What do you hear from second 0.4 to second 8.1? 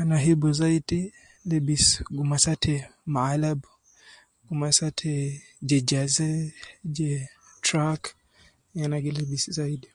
zaidi lebisi gumasa te malab, gumasa te je Jersey je track